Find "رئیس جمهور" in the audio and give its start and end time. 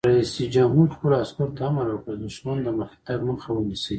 0.13-0.87